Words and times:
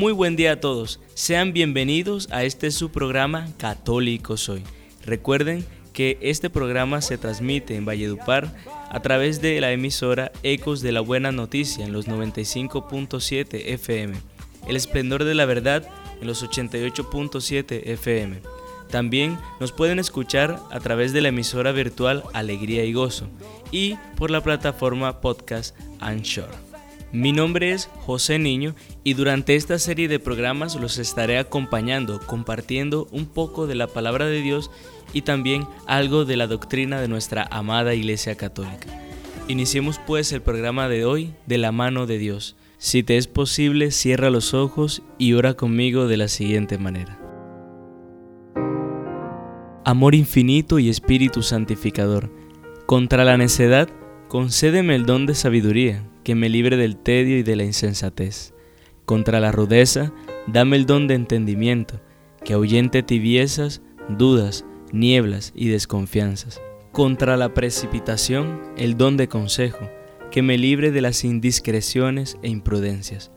Muy 0.00 0.14
buen 0.14 0.34
día 0.34 0.52
a 0.52 0.60
todos. 0.60 0.98
Sean 1.12 1.52
bienvenidos 1.52 2.26
a 2.32 2.44
este 2.44 2.70
su 2.70 2.90
programa 2.90 3.48
Católico 3.58 4.38
Soy. 4.38 4.62
Recuerden 5.04 5.62
que 5.92 6.16
este 6.22 6.48
programa 6.48 7.02
se 7.02 7.18
transmite 7.18 7.76
en 7.76 7.84
Valledupar 7.84 8.50
a 8.88 9.02
través 9.02 9.42
de 9.42 9.60
la 9.60 9.72
emisora 9.72 10.32
Ecos 10.42 10.80
de 10.80 10.92
la 10.92 11.02
Buena 11.02 11.32
Noticia 11.32 11.84
en 11.84 11.92
los 11.92 12.08
95.7 12.08 13.62
FM, 13.74 14.16
El 14.66 14.76
Esplendor 14.76 15.24
de 15.24 15.34
la 15.34 15.44
Verdad 15.44 15.86
en 16.18 16.26
los 16.26 16.42
88.7 16.42 17.82
FM. 17.84 18.40
También 18.88 19.36
nos 19.60 19.70
pueden 19.70 19.98
escuchar 19.98 20.62
a 20.70 20.80
través 20.80 21.12
de 21.12 21.20
la 21.20 21.28
emisora 21.28 21.72
virtual 21.72 22.24
Alegría 22.32 22.86
y 22.86 22.94
Gozo 22.94 23.26
y 23.70 23.96
por 24.16 24.30
la 24.30 24.42
plataforma 24.42 25.20
podcast 25.20 25.78
Anchor. 26.00 26.69
Mi 27.12 27.32
nombre 27.32 27.72
es 27.72 27.90
José 28.06 28.38
Niño 28.38 28.76
y 29.02 29.14
durante 29.14 29.56
esta 29.56 29.80
serie 29.80 30.06
de 30.06 30.20
programas 30.20 30.76
los 30.76 30.96
estaré 30.98 31.38
acompañando, 31.38 32.20
compartiendo 32.24 33.08
un 33.10 33.26
poco 33.26 33.66
de 33.66 33.74
la 33.74 33.88
palabra 33.88 34.26
de 34.26 34.40
Dios 34.40 34.70
y 35.12 35.22
también 35.22 35.66
algo 35.88 36.24
de 36.24 36.36
la 36.36 36.46
doctrina 36.46 37.00
de 37.00 37.08
nuestra 37.08 37.48
amada 37.50 37.94
Iglesia 37.94 38.36
Católica. 38.36 38.86
Iniciemos 39.48 40.00
pues 40.06 40.30
el 40.30 40.40
programa 40.40 40.88
de 40.88 41.04
hoy 41.04 41.34
de 41.46 41.58
la 41.58 41.72
mano 41.72 42.06
de 42.06 42.18
Dios. 42.18 42.54
Si 42.78 43.02
te 43.02 43.16
es 43.16 43.26
posible, 43.26 43.90
cierra 43.90 44.30
los 44.30 44.54
ojos 44.54 45.02
y 45.18 45.32
ora 45.32 45.54
conmigo 45.54 46.06
de 46.06 46.16
la 46.16 46.28
siguiente 46.28 46.78
manera. 46.78 47.18
Amor 49.84 50.14
infinito 50.14 50.78
y 50.78 50.88
Espíritu 50.88 51.42
santificador, 51.42 52.30
contra 52.86 53.24
la 53.24 53.36
necedad, 53.36 53.88
concédeme 54.28 54.94
el 54.94 55.06
don 55.06 55.26
de 55.26 55.34
sabiduría 55.34 56.04
que 56.30 56.36
me 56.36 56.48
libre 56.48 56.76
del 56.76 56.96
tedio 56.96 57.38
y 57.38 57.42
de 57.42 57.56
la 57.56 57.64
insensatez. 57.64 58.54
Contra 59.04 59.40
la 59.40 59.50
rudeza, 59.50 60.12
dame 60.46 60.76
el 60.76 60.86
don 60.86 61.08
de 61.08 61.14
entendimiento, 61.14 62.00
que 62.44 62.52
ahuyente 62.52 63.02
tibiezas, 63.02 63.82
dudas, 64.08 64.64
nieblas 64.92 65.52
y 65.56 65.70
desconfianzas. 65.70 66.62
Contra 66.92 67.36
la 67.36 67.52
precipitación, 67.52 68.60
el 68.76 68.96
don 68.96 69.16
de 69.16 69.26
consejo, 69.26 69.90
que 70.30 70.40
me 70.42 70.56
libre 70.56 70.92
de 70.92 71.00
las 71.00 71.24
indiscreciones 71.24 72.38
e 72.42 72.48
imprudencias. 72.48 73.32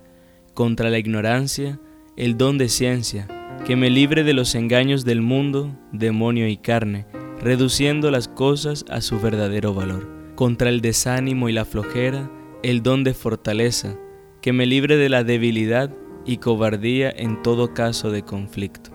Contra 0.54 0.92
la 0.92 1.00
ignorancia, 1.00 1.80
el 2.16 2.38
don 2.38 2.60
de 2.60 2.70
ciencia, 2.70 3.28
que 3.66 3.76
me 3.76 3.90
libre 3.90 4.24
de 4.24 4.34
los 4.34 4.54
engaños 4.54 5.04
del 5.04 5.24
mundo, 5.24 5.76
demonio 5.92 6.48
y 6.48 6.58
carne, 6.58 7.08
reduciendo 7.42 8.12
las 8.12 8.28
cosas 8.28 8.86
a 8.88 9.02
su 9.02 9.20
verdadero 9.20 9.74
valor. 9.74 10.08
Contra 10.36 10.70
el 10.70 10.82
desánimo 10.82 11.50
y 11.50 11.54
la 11.54 11.66
flojera, 11.66 12.30
el 12.64 12.82
don 12.82 13.04
de 13.04 13.14
fortaleza, 13.14 13.98
que 14.42 14.54
me 14.54 14.66
libre 14.66 14.96
de 14.96 15.10
la 15.10 15.26
debilidad 15.26 15.94
y 16.26 16.38
cobardía 16.38 17.12
en 17.12 17.42
todo 17.42 17.74
caso 17.74 18.10
de 18.10 18.24
conflicto. 18.24 18.90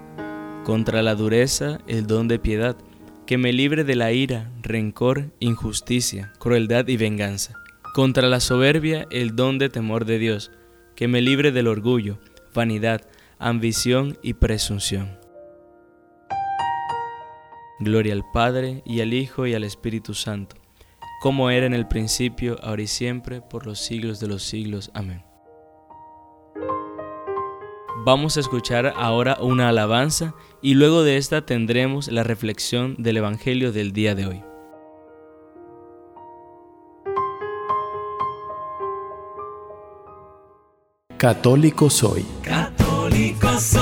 Contra 0.65 1.03
la 1.03 1.15
dureza, 1.15 1.79
el 1.87 2.07
don 2.07 2.29
de 2.29 2.39
piedad, 2.39 2.77
que 3.27 3.37
me 3.37 3.53
libre 3.53 3.85
de 3.85 3.95
la 3.95 4.11
ira, 4.13 4.51
rencor, 4.63 5.31
injusticia, 5.39 6.33
crueldad 6.39 6.89
y 6.89 6.97
venganza. 6.97 7.55
Contra 7.95 8.27
la 8.27 8.41
soberbia, 8.41 9.07
el 9.11 9.37
don 9.37 9.59
de 9.59 9.69
temor 9.69 10.07
de 10.07 10.19
Dios, 10.19 10.51
que 10.97 11.07
me 11.07 11.21
libre 11.21 11.53
del 11.53 11.67
orgullo, 11.67 12.19
vanidad, 12.55 13.03
ambición 13.39 14.17
y 14.23 14.33
presunción. 14.35 15.19
Gloria 17.81 18.15
al 18.15 18.25
Padre, 18.33 18.83
y 18.87 19.03
al 19.03 19.13
Hijo, 19.13 19.47
y 19.47 19.53
al 19.53 19.65
Espíritu 19.65 20.15
Santo 20.15 20.57
como 21.21 21.51
era 21.51 21.67
en 21.67 21.75
el 21.75 21.89
principio, 21.89 22.57
ahora 22.63 22.83
y 22.83 22.87
siempre, 22.87 23.41
por 23.41 23.67
los 23.67 23.81
siglos 23.81 24.21
de 24.21 24.29
los 24.29 24.43
siglos. 24.43 24.91
Amén. 24.95 25.25
Vamos 28.05 28.37
a 28.37 28.41
escuchar 28.41 28.95
ahora 28.97 29.37
una 29.41 29.69
alabanza 29.69 30.35
y 30.63 30.75
luego 30.75 31.03
de 31.03 31.17
esta 31.17 31.45
tendremos 31.45 32.09
la 32.09 32.23
reflexión 32.23 32.95
del 32.99 33.19
Evangelio 33.19 33.73
del 33.73 33.93
día 33.93 34.15
de 34.15 34.27
hoy. 34.27 34.43
Católico 41.19 41.91
soy. 41.91 42.25
Católico 42.43 43.59
soy 43.59 43.78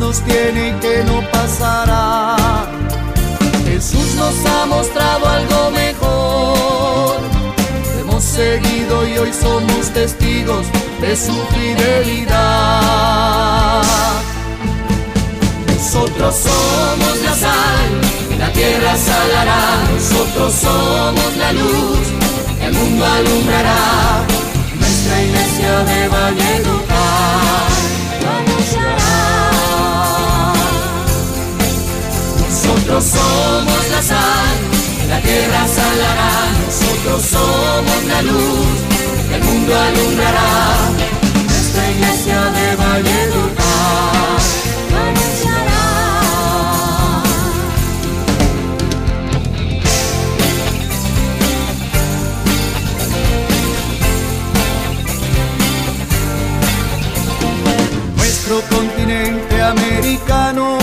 nos 0.00 0.20
tiene 0.22 0.70
y 0.70 0.72
que 0.80 1.04
no 1.04 1.22
pasará. 1.30 2.36
Jesús 3.64 4.14
nos 4.16 4.34
ha 4.46 4.66
mostrado 4.66 5.28
algo 5.28 5.70
mejor 5.70 7.20
hemos 8.20 8.24
seguido 8.24 9.06
y 9.06 9.18
hoy 9.18 9.32
somos 9.32 9.90
testigos 9.92 10.66
de 11.00 11.16
su 11.16 11.32
fidelidad. 11.54 13.02
Nosotros 15.66 16.34
somos 16.34 17.22
la 17.24 17.34
sal, 17.34 17.90
la 18.38 18.52
tierra 18.52 18.96
salará, 18.96 19.60
nosotros 19.94 20.54
somos 20.54 21.36
la 21.36 21.52
luz, 21.52 22.06
el 22.62 22.72
mundo 22.72 23.04
alumbrará, 23.04 24.26
tierra 35.30 35.62
salará, 35.78 36.32
nosotros 36.66 37.22
somos 37.34 38.00
la 38.12 38.22
luz, 38.22 38.76
el 39.34 39.42
mundo 39.44 39.72
alumbrará, 39.86 40.50
nuestra 41.48 41.90
iglesia 41.92 42.40
de 42.56 42.76
Valledupar. 42.76 43.70
Nuestro 58.16 58.60
continente 58.76 59.62
americano 59.62 60.79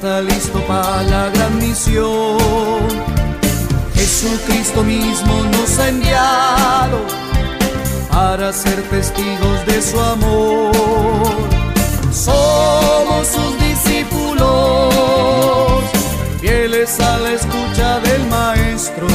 está 0.00 0.22
listo 0.22 0.58
para 0.66 1.02
la 1.02 1.28
gran 1.28 1.58
misión. 1.58 2.38
Jesucristo 3.92 4.82
mismo 4.82 5.34
nos 5.52 5.78
ha 5.78 5.88
enviado 5.90 7.00
para 8.10 8.50
ser 8.50 8.80
testigos 8.88 9.66
de 9.66 9.82
su 9.82 10.00
amor. 10.00 10.72
Somos 12.10 13.26
sus 13.26 13.58
discípulos, 13.68 14.94
fieles 16.40 16.98
a 16.98 17.18
la 17.18 17.32
escucha 17.32 18.00
del 18.00 18.26
Maestro. 18.28 19.06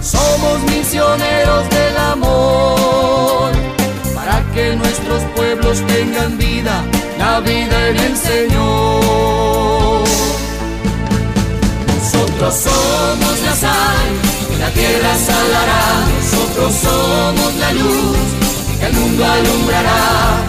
Somos 0.00 0.62
misioneros 0.70 1.68
del 1.70 1.96
amor, 1.96 3.50
para 4.14 4.44
que 4.54 4.76
nuestros 4.76 5.24
pueblos 5.34 5.84
tengan 5.88 6.38
vida, 6.38 6.84
la 7.18 7.40
vida 7.40 7.88
en 7.88 7.96
el 7.96 8.16
Señor. 8.16 8.99
La 14.58 14.70
tierra 14.72 15.14
salará, 15.14 15.82
nosotros 16.16 16.74
somos 16.74 17.54
la 17.56 17.72
luz 17.72 18.16
que 18.78 18.86
el 18.86 18.92
mundo 18.94 19.24
alumbrará. 19.24 20.46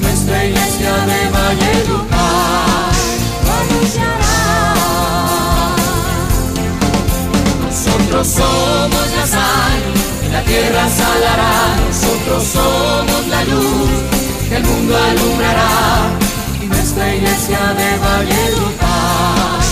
Nuestra 0.00 0.44
iglesia 0.44 0.92
de 1.08 1.30
Valledupar 1.30 2.92
anunciará. 3.58 4.34
Nosotros 7.66 8.26
somos 8.28 9.06
la 9.16 9.26
sal, 9.26 9.82
la 10.30 10.42
tierra 10.44 10.88
salará, 10.88 11.76
nosotros 11.88 12.44
somos 12.52 13.26
la 13.28 13.44
luz 13.44 13.90
que 14.48 14.56
el 14.58 14.64
mundo 14.64 14.96
alumbrará. 14.96 15.70
Nuestra 16.68 17.14
iglesia 17.14 17.74
de 17.74 17.98
Valledupar 17.98 19.71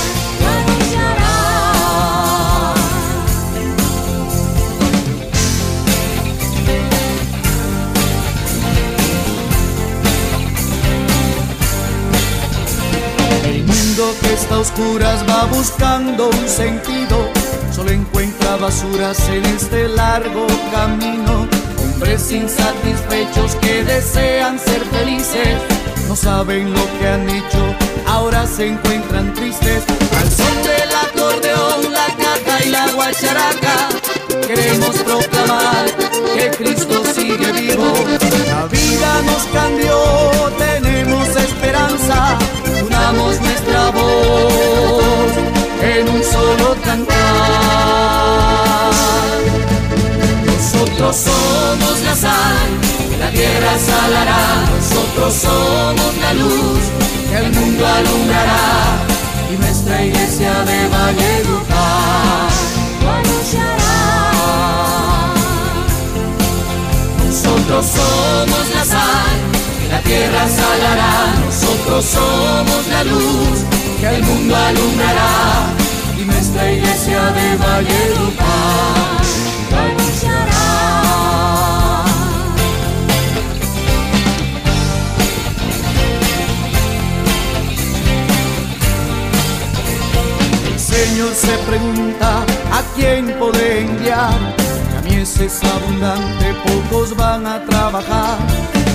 mundo 14.31 14.35
que 14.35 14.35
está 14.35 14.55
a 14.55 14.59
oscuras 14.59 15.25
va 15.29 15.45
buscando 15.47 16.29
un 16.29 16.49
sentido, 16.49 17.29
solo 17.75 17.91
encuentra 17.91 18.57
basuras 18.57 19.19
en 19.29 19.45
este 19.45 19.89
largo 19.89 20.47
camino. 20.73 21.49
Hombres 21.83 22.33
insatisfechos 22.33 23.57
que 23.57 23.85
desean 23.85 24.59
ser 24.59 24.83
felices, 24.87 25.59
no 26.09 26.17
saben 26.17 26.73
lo 26.73 26.99
que 26.99 27.09
han 27.09 27.29
hecho, 27.29 27.75
ahora 28.07 28.47
se 28.47 28.69
encuentran 28.69 29.35
tristes. 29.35 29.85
Al 30.19 30.31
son 30.31 30.57
del 30.63 30.91
acordeón, 31.07 31.93
la 31.93 32.07
caja 32.07 32.65
y 32.65 32.69
la 32.71 32.93
guacharaca, 32.93 33.89
queremos 34.47 34.97
proclamar 34.99 35.87
que 36.35 36.51
Cristo 36.57 37.03
sigue 37.15 37.53
vivo. 37.53 37.93
La 38.49 38.67
vida 38.67 39.23
nos 39.27 39.43
cambió, 39.53 39.97
tenemos 40.59 41.29
esperanza, 41.29 42.39
unamos 42.87 43.50
Nosotros 50.47 51.17
somos 51.17 52.01
la 52.05 52.15
sal, 52.17 52.69
la 53.21 53.31
tierra 53.31 53.79
salará, 53.79 54.65
nosotros 54.77 55.35
somos 55.35 56.17
la 56.21 56.33
luz 56.35 56.81
que 57.31 57.37
el 57.37 57.53
mundo 57.53 57.87
alumbrará. 57.87 59.07
Y 59.53 59.57
nuestra 59.57 60.03
iglesia 60.03 60.53
de 60.65 60.89
Valledupar 60.89 62.51
lo. 63.03 63.71
Nosotros 67.25 67.87
somos 67.87 68.69
la 68.75 68.85
sal, 68.85 69.39
la 69.91 70.01
tierra 70.01 70.49
salará, 70.49 71.35
nosotros 71.47 72.05
somos 72.05 72.87
la 72.91 73.05
luz 73.05 73.65
que 74.01 74.09
el 74.09 74.23
mundo 74.25 74.57
alumbrará 74.57 75.10
de 77.81 77.87
Valledupar 77.87 79.23
lo 79.71 79.79
anunciará. 79.79 80.65
El 90.73 90.79
Señor 90.79 91.35
se 91.35 91.59
pregunta 91.69 92.45
a 92.73 92.83
quién 92.95 93.35
podré 93.39 93.83
enviar. 93.83 94.35
Mies 95.05 95.41
es 95.41 95.61
abundante, 95.65 96.55
pocos 96.65 97.17
van 97.17 97.47
a 97.47 97.65
trabajar. 97.65 98.39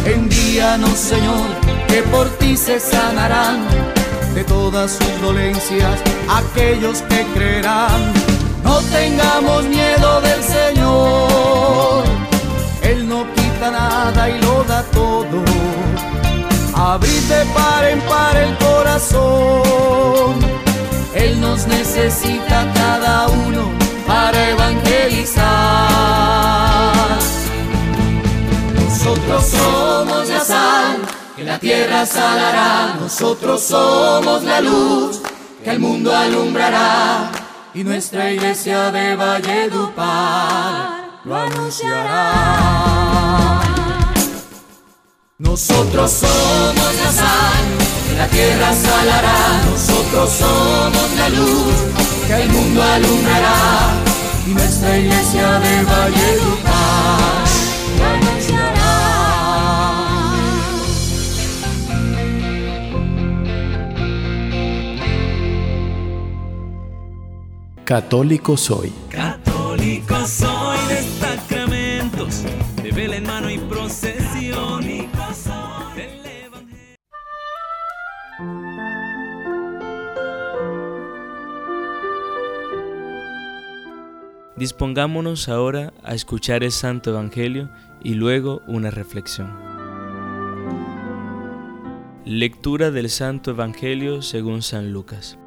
Envíanos, 0.05 0.97
Señor, 0.97 1.47
que 1.87 2.03
por 2.03 2.29
ti 2.37 2.55
se 2.55 2.79
sanarán 2.79 3.65
de 4.35 4.43
todas 4.43 4.91
sus 4.91 5.21
dolencias 5.21 5.99
aquellos 6.29 7.01
que 7.03 7.25
creerán. 7.33 8.44
No 8.65 8.81
tengamos 8.81 9.63
miedo 9.65 10.21
del 10.21 10.43
Señor, 10.43 12.03
Él 12.81 13.07
no 13.07 13.25
quita 13.33 13.71
nada 13.71 14.29
y 14.29 14.41
lo 14.41 14.63
da 14.63 14.81
todo. 14.91 15.43
Abrid 16.73 17.23
de 17.29 17.45
par 17.53 17.85
en 17.85 18.01
par 18.01 18.35
el 18.35 18.57
corazón. 18.57 20.33
Él 21.13 21.39
nos 21.39 21.67
necesita 21.67 22.69
cada 22.73 23.27
uno 23.27 23.69
para 24.05 24.49
evangelizar. 24.49 25.45
Nosotros 28.75 29.45
somos 29.45 30.27
la 30.27 30.39
sal 30.39 30.97
que 31.35 31.43
la 31.43 31.59
tierra 31.59 32.05
salará. 32.05 32.97
Nosotros 32.99 33.61
somos 33.61 34.43
la 34.43 34.59
luz 34.59 35.21
que 35.63 35.69
el 35.71 35.79
mundo 35.79 36.15
alumbrará. 36.15 37.44
Y 37.75 37.83
nuestra 37.83 38.31
iglesia 38.31 38.89
de 38.89 39.15
Valledupar 39.17 41.19
lo 41.25 41.35
anunciará. 41.35 42.31
Nosotros 45.39 46.09
somos 46.09 46.95
la 47.03 47.11
sal, 47.11 47.65
que 48.07 48.15
la 48.15 48.29
tierra 48.29 48.73
salará. 48.73 49.61
Nosotros 49.69 50.31
somos 50.31 51.17
la 51.17 51.27
luz 51.27 51.75
que 52.25 52.43
el 52.43 52.49
mundo 52.49 52.81
alumbrará. 52.81 53.91
Y 54.47 54.51
nuestra 54.51 54.97
iglesia 54.97 55.59
de 55.59 55.83
Valledupar 55.83 56.74
Católico 67.85 68.57
soy. 68.57 68.91
Católico 69.11 70.15
soy 70.25 70.77
de 70.87 71.03
sacramentos, 71.03 72.43
de 72.81 72.91
vela 72.91 73.17
en 73.17 73.27
mano 73.27 73.51
y 73.51 73.59
procesión. 73.59 74.83
Evangelio. 74.83 76.51
Dispongámonos 84.55 85.47
ahora 85.47 85.93
a 86.03 86.15
escuchar 86.15 86.63
el 86.63 86.71
Santo 86.71 87.11
Evangelio 87.11 87.69
y 88.03 88.15
luego 88.15 88.63
una 88.65 88.89
reflexión. 88.89 89.53
Lectura 92.25 92.89
del 92.89 93.11
Santo 93.11 93.51
Evangelio 93.51 94.23
según 94.23 94.63
San 94.63 94.91
Lucas. 94.91 95.37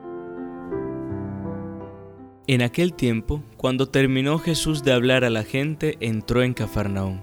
En 2.51 2.63
aquel 2.63 2.95
tiempo, 2.95 3.43
cuando 3.59 3.91
terminó 3.91 4.39
Jesús 4.39 4.83
de 4.83 4.93
hablar 4.93 5.23
a 5.23 5.29
la 5.29 5.45
gente, 5.45 5.99
entró 6.01 6.43
en 6.43 6.55
Cafarnaón. 6.55 7.23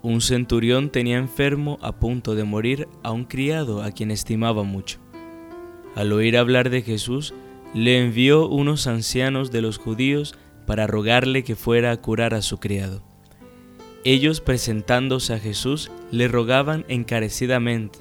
Un 0.00 0.22
centurión 0.22 0.88
tenía 0.88 1.18
enfermo 1.18 1.78
a 1.82 2.00
punto 2.00 2.34
de 2.34 2.44
morir 2.44 2.88
a 3.02 3.12
un 3.12 3.26
criado 3.26 3.82
a 3.82 3.90
quien 3.90 4.10
estimaba 4.10 4.62
mucho. 4.62 4.98
Al 5.94 6.10
oír 6.10 6.38
hablar 6.38 6.70
de 6.70 6.80
Jesús, 6.80 7.34
le 7.74 8.02
envió 8.02 8.48
unos 8.48 8.86
ancianos 8.86 9.50
de 9.50 9.60
los 9.60 9.76
judíos 9.76 10.34
para 10.66 10.86
rogarle 10.86 11.44
que 11.44 11.54
fuera 11.54 11.90
a 11.90 12.00
curar 12.00 12.32
a 12.32 12.40
su 12.40 12.56
criado. 12.56 13.02
Ellos 14.04 14.40
presentándose 14.40 15.34
a 15.34 15.38
Jesús 15.38 15.90
le 16.10 16.28
rogaban 16.28 16.86
encarecidamente, 16.88 17.98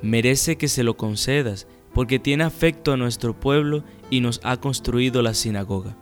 merece 0.00 0.58
que 0.58 0.68
se 0.68 0.84
lo 0.84 0.96
concedas, 0.96 1.66
porque 1.96 2.18
tiene 2.18 2.44
afecto 2.44 2.92
a 2.92 2.98
nuestro 2.98 3.40
pueblo 3.40 3.82
y 4.10 4.20
nos 4.20 4.38
ha 4.44 4.58
construido 4.58 5.22
la 5.22 5.32
sinagoga. 5.32 5.96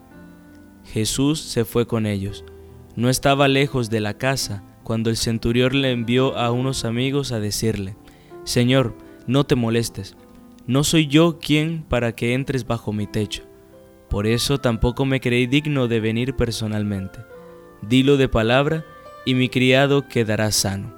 Jesús 0.85 1.39
se 1.39 1.65
fue 1.65 1.87
con 1.87 2.05
ellos. 2.05 2.45
No 2.97 3.09
estaba 3.09 3.47
lejos 3.47 3.91
de 3.91 4.01
la 4.01 4.15
casa 4.15 4.65
cuando 4.83 5.09
el 5.09 5.17
centurión 5.17 5.81
le 5.81 5.93
envió 5.93 6.37
a 6.37 6.51
unos 6.51 6.85
amigos 6.85 7.31
a 7.31 7.39
decirle, 7.39 7.95
Señor, 8.43 8.97
no 9.29 9.45
te 9.45 9.55
molestes, 9.55 10.17
no 10.67 10.83
soy 10.83 11.07
yo 11.07 11.39
quien 11.39 11.85
para 11.85 12.17
que 12.17 12.35
entres 12.35 12.67
bajo 12.67 12.93
mi 12.93 13.07
techo. 13.07 13.45
Por 14.11 14.27
eso 14.27 14.59
tampoco 14.59 15.05
me 15.05 15.21
creí 15.21 15.47
digno 15.47 15.87
de 15.87 16.01
venir 16.01 16.35
personalmente. 16.35 17.21
Dilo 17.83 18.17
de 18.17 18.29
palabra 18.29 18.85
y 19.25 19.35
mi 19.35 19.49
criado 19.49 20.09
quedará 20.09 20.51
sano. 20.51 20.94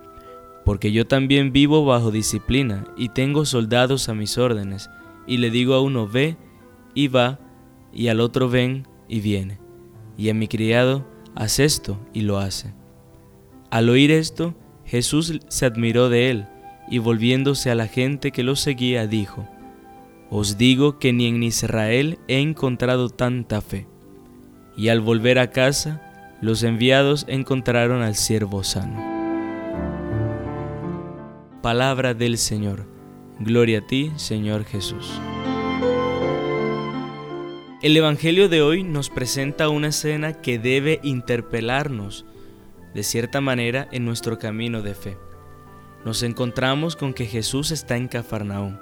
Porque 0.67 0.91
yo 0.91 1.07
también 1.07 1.53
vivo 1.53 1.85
bajo 1.85 2.11
disciplina 2.11 2.89
y 2.97 3.11
tengo 3.11 3.45
soldados 3.45 4.09
a 4.09 4.15
mis 4.15 4.37
órdenes, 4.37 4.91
y 5.25 5.37
le 5.37 5.51
digo 5.51 5.75
a 5.75 5.81
uno 5.81 6.09
ve 6.09 6.37
y 6.93 7.07
va, 7.07 7.39
y 7.93 8.09
al 8.09 8.19
otro 8.19 8.51
ven 8.51 8.89
y 9.07 9.21
viene, 9.21 9.61
y 10.19 10.29
a 10.29 10.35
mi 10.35 10.49
criado 10.49 11.07
haz 11.37 11.61
esto 11.61 12.01
y 12.13 12.23
lo 12.23 12.39
hace. 12.39 12.75
Al 13.71 13.89
oír 13.89 14.11
esto, 14.11 14.57
Jesús 14.85 15.39
se 15.47 15.67
admiró 15.67 16.09
de 16.09 16.31
él, 16.31 16.47
y 16.91 16.99
volviéndose 16.99 17.71
a 17.71 17.77
la 17.77 17.87
gente 17.87 18.33
que 18.33 18.43
lo 18.43 18.57
seguía, 18.57 19.07
dijo, 19.07 19.49
Os 20.31 20.59
digo 20.59 20.99
que 20.99 21.13
ni 21.13 21.27
en 21.27 21.45
Israel 21.45 22.19
he 22.27 22.41
encontrado 22.41 23.09
tanta 23.09 23.61
fe. 23.61 23.87
y 24.77 24.89
al 24.89 25.01
volver 25.01 25.39
a 25.39 25.53
casa, 25.53 26.03
los 26.43 26.65
enviados 26.65 27.25
encontraron 27.29 28.03
al 28.03 28.17
siervo 28.17 28.65
sano. 28.65 29.16
Palabra 31.67 32.15
del 32.15 32.39
Señor. 32.39 32.87
Gloria 33.41 33.81
a 33.81 33.87
ti, 33.89 34.13
Señor 34.15 34.65
Jesús. 34.65 35.21
El 37.83 37.97
Evangelio 37.97 38.49
de 38.49 38.63
hoy 38.63 38.85
nos 38.85 39.11
presenta 39.11 39.69
una 39.69 39.89
escena 39.89 40.35
que 40.35 40.61
debe 40.61 41.01
interpelarnos, 41.03 42.25
de 42.95 43.03
cierta 43.03 43.41
manera, 43.41 43.89
en 43.91 44.05
nuestro 44.05 44.39
camino 44.39 44.81
de 44.81 44.95
fe. 44.95 45.17
Nos 46.05 46.23
encontramos 46.23 46.95
con 46.95 47.13
que 47.13 47.27
Jesús 47.27 47.73
está 47.73 47.97
en 47.97 48.07
Cafarnaúm. 48.07 48.79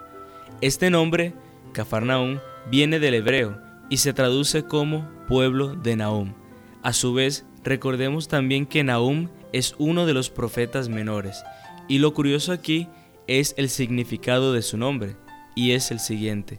Este 0.61 0.91
nombre, 0.91 1.33
Cafarnaúm, 1.73 2.39
viene 2.71 3.01
del 3.01 3.15
hebreo 3.15 3.59
y 3.89 3.97
se 3.97 4.13
traduce 4.13 4.65
como 4.65 5.09
pueblo 5.27 5.75
de 5.75 5.97
Nahum. 5.97 6.35
A 6.83 6.93
su 6.93 7.15
vez, 7.15 7.47
recordemos 7.63 8.29
también 8.29 8.67
que 8.67 8.85
Nahum 8.85 9.31
es 9.55 9.77
uno 9.79 10.05
de 10.05 10.15
los 10.15 10.31
profetas 10.31 10.89
menores, 10.89 11.45
y 11.87 11.99
lo 11.99 12.13
curioso 12.13 12.51
aquí 12.51 12.89
es 13.29 13.55
el 13.57 13.71
significado 13.71 14.53
de 14.53 14.63
su 14.63 14.77
nombre, 14.77 15.15
y 15.55 15.71
es 15.71 15.93
el 15.93 16.01
siguiente, 16.01 16.59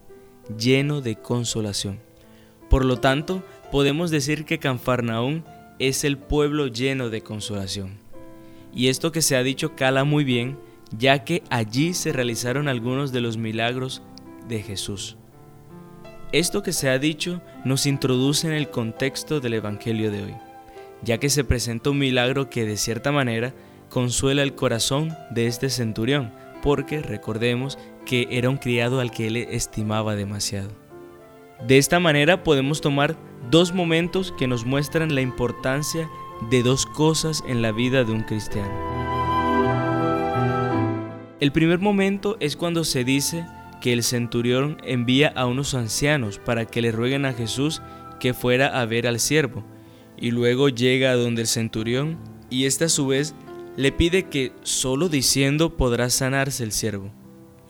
lleno 0.57 1.01
de 1.01 1.17
consolación. 1.17 1.99
Por 2.69 2.85
lo 2.85 3.01
tanto, 3.01 3.43
podemos 3.69 4.11
decir 4.11 4.45
que 4.45 4.59
Canfarnaún 4.59 5.43
es 5.77 6.05
el 6.05 6.17
pueblo 6.17 6.67
lleno 6.67 7.09
de 7.09 7.19
consolación. 7.19 7.97
Y 8.73 8.87
esto 8.87 9.11
que 9.11 9.21
se 9.21 9.35
ha 9.35 9.43
dicho 9.43 9.75
cala 9.75 10.05
muy 10.05 10.23
bien, 10.23 10.57
ya 10.97 11.25
que 11.25 11.43
allí 11.49 11.93
se 11.93 12.13
realizaron 12.13 12.69
algunos 12.69 13.11
de 13.11 13.19
los 13.19 13.35
milagros 13.35 14.03
de 14.47 14.61
Jesús. 14.61 15.17
Esto 16.31 16.63
que 16.63 16.71
se 16.71 16.87
ha 16.87 16.97
dicho 16.97 17.41
nos 17.65 17.87
introduce 17.87 18.47
en 18.47 18.53
el 18.53 18.69
contexto 18.69 19.41
del 19.41 19.55
Evangelio 19.55 20.11
de 20.11 20.23
hoy, 20.23 20.35
ya 21.03 21.17
que 21.17 21.29
se 21.29 21.43
presenta 21.43 21.89
un 21.89 21.99
milagro 21.99 22.49
que 22.49 22.65
de 22.65 22.77
cierta 22.77 23.11
manera 23.11 23.53
consuela 23.89 24.43
el 24.43 24.55
corazón 24.55 25.15
de 25.29 25.47
este 25.47 25.69
centurión, 25.69 26.33
porque 26.61 27.01
recordemos 27.01 27.77
que 28.05 28.27
era 28.31 28.49
un 28.49 28.57
criado 28.57 28.99
al 28.99 29.11
que 29.11 29.27
él 29.27 29.37
estimaba 29.37 30.15
demasiado. 30.15 30.69
De 31.67 31.77
esta 31.77 31.99
manera 31.99 32.43
podemos 32.43 32.81
tomar 32.81 33.15
dos 33.49 33.73
momentos 33.73 34.33
que 34.37 34.47
nos 34.47 34.65
muestran 34.65 35.15
la 35.15 35.21
importancia 35.21 36.09
de 36.49 36.63
dos 36.63 36.85
cosas 36.85 37.43
en 37.47 37.61
la 37.61 37.71
vida 37.71 38.03
de 38.03 38.11
un 38.11 38.23
cristiano. 38.23 38.73
El 41.39 41.51
primer 41.51 41.79
momento 41.79 42.37
es 42.39 42.55
cuando 42.55 42.83
se 42.83 43.03
dice 43.03 43.45
que 43.81 43.93
el 43.93 44.03
centurión 44.03 44.77
envía 44.83 45.31
a 45.35 45.45
unos 45.45 45.73
ancianos 45.73 46.39
para 46.39 46.65
que 46.65 46.81
le 46.81 46.91
rueguen 46.91 47.25
a 47.25 47.33
Jesús 47.33 47.81
que 48.19 48.33
fuera 48.33 48.79
a 48.79 48.85
ver 48.85 49.07
al 49.07 49.19
siervo, 49.19 49.63
y 50.17 50.31
luego 50.31 50.69
llega 50.69 51.11
a 51.11 51.15
donde 51.15 51.41
el 51.41 51.47
centurión, 51.47 52.17
y 52.49 52.65
éste 52.65 52.85
a 52.85 52.89
su 52.89 53.07
vez 53.07 53.35
le 53.75 53.91
pide 53.91 54.29
que 54.29 54.53
solo 54.63 55.09
diciendo 55.09 55.75
podrá 55.75 56.09
sanarse 56.09 56.63
el 56.63 56.71
siervo. 56.71 57.11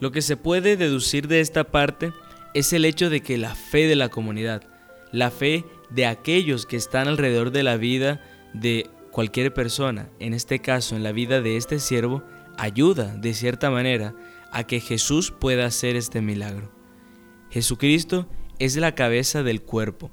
Lo 0.00 0.12
que 0.12 0.22
se 0.22 0.36
puede 0.36 0.76
deducir 0.76 1.26
de 1.26 1.40
esta 1.40 1.64
parte 1.64 2.12
es 2.54 2.72
el 2.72 2.84
hecho 2.84 3.10
de 3.10 3.22
que 3.22 3.38
la 3.38 3.54
fe 3.54 3.86
de 3.86 3.96
la 3.96 4.08
comunidad, 4.08 4.62
la 5.12 5.30
fe 5.30 5.64
de 5.90 6.06
aquellos 6.06 6.66
que 6.66 6.76
están 6.76 7.08
alrededor 7.08 7.50
de 7.50 7.62
la 7.62 7.76
vida 7.76 8.20
de 8.52 8.88
cualquier 9.10 9.52
persona, 9.54 10.10
en 10.20 10.34
este 10.34 10.58
caso 10.58 10.96
en 10.96 11.02
la 11.02 11.12
vida 11.12 11.40
de 11.40 11.56
este 11.56 11.78
siervo, 11.78 12.22
ayuda 12.58 13.16
de 13.16 13.34
cierta 13.34 13.70
manera 13.70 14.14
a 14.52 14.64
que 14.64 14.80
Jesús 14.80 15.32
pueda 15.32 15.66
hacer 15.66 15.96
este 15.96 16.20
milagro. 16.20 16.70
Jesucristo 17.50 18.28
es 18.58 18.76
la 18.76 18.94
cabeza 18.94 19.42
del 19.42 19.62
cuerpo, 19.62 20.10